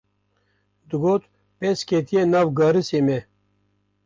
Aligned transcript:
Digot: 0.89 1.23
pez 1.59 1.77
ketiye 1.87 2.21
nav 2.31 2.47
garisê 2.57 2.99
me 3.07 3.17